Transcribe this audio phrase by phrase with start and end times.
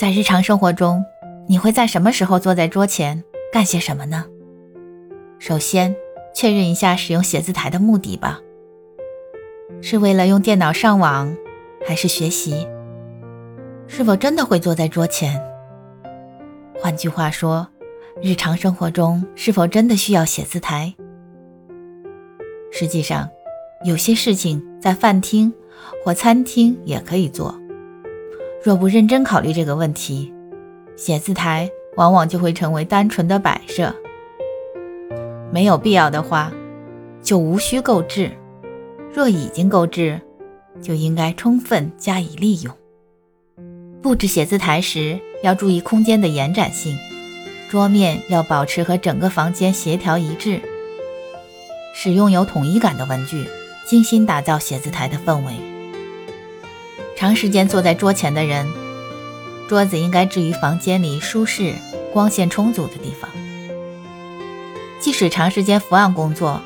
[0.00, 1.04] 在日常生活中，
[1.46, 4.24] 你会在什么时候坐在桌前干些什么呢？
[5.38, 5.94] 首先，
[6.34, 8.40] 确认一下使用写字台的目的吧。
[9.82, 11.36] 是为了用电脑上网，
[11.86, 12.66] 还是学习？
[13.88, 15.38] 是否真的会坐在桌前？
[16.80, 17.68] 换句话说，
[18.22, 20.94] 日常生活中是否真的需要写字台？
[22.72, 23.28] 实际上，
[23.84, 25.52] 有些事情在饭厅
[26.02, 27.59] 或餐厅也可以做。
[28.62, 30.30] 若不认真考虑这个问题，
[30.94, 33.94] 写字台往往就会成为单纯的摆设。
[35.50, 36.52] 没有必要的话，
[37.22, 38.28] 就无需购置；
[39.14, 40.20] 若已经购置，
[40.82, 42.74] 就应该充分加以利用。
[44.02, 46.98] 布置写字台时，要注意空间的延展性，
[47.70, 50.60] 桌面要保持和整个房间协调一致，
[51.94, 53.46] 使用有统一感的文具，
[53.86, 55.54] 精心打造写字台的氛围。
[57.20, 58.66] 长时间坐在桌前的人，
[59.68, 61.74] 桌子应该置于房间里舒适、
[62.14, 63.30] 光线充足的地方。
[65.02, 66.62] 即使长时间伏案工作，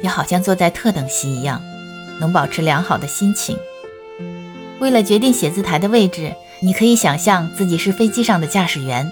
[0.00, 1.60] 也好像坐在特等席一样，
[2.20, 3.58] 能保持良好的心情。
[4.78, 9.10] 为了决定写字台的位置，你可以想象自己是飞机上的驾驶员，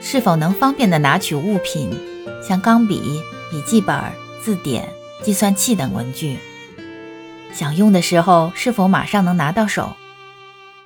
[0.00, 1.90] 是否能方便地拿取物品，
[2.40, 4.00] 像钢笔、笔记本、
[4.40, 4.88] 字典、
[5.24, 6.38] 计算器等文具。
[7.52, 9.94] 想用的时候是否马上能拿到手？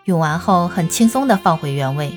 [0.04, 2.12] 用完后很轻松地放回原位。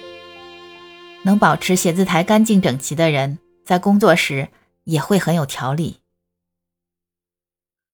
[1.23, 4.49] 能保持写字台干净整齐的人，在工作时
[4.83, 5.99] 也会很有条理。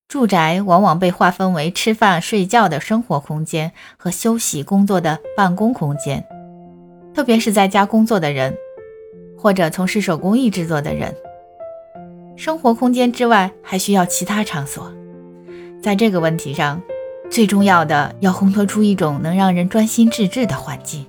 [0.07, 6.25] 住宅往往被划分为吃饭、睡觉的生活空间和休息、工作的办公空间，
[7.15, 8.53] 特别是在家工作的人，
[9.37, 11.15] 或者从事手工艺制作的人，
[12.35, 14.93] 生活空间之外还需要其他场所。
[15.81, 16.79] 在这个问题上，
[17.31, 21.05] 最重要的要烘托出一种能让人专心致志的环境。